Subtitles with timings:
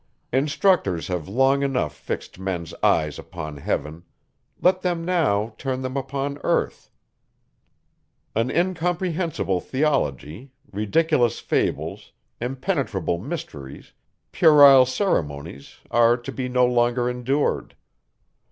[0.33, 4.03] Instructors have long enough fixed men's eyes upon heaven;
[4.59, 6.89] let them now turn them upon earth.
[8.33, 13.93] An incomprehensible theology, ridiculous fables, impenetrable mysteries,
[14.31, 17.75] puerile ceremonies, are to be no longer endured.